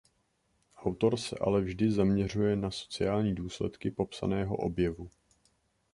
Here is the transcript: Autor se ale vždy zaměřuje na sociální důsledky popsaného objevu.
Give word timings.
Autor 0.75 1.17
se 1.19 1.35
ale 1.39 1.61
vždy 1.61 1.91
zaměřuje 1.91 2.55
na 2.55 2.71
sociální 2.71 3.35
důsledky 3.35 3.91
popsaného 3.91 4.55
objevu. 4.55 5.09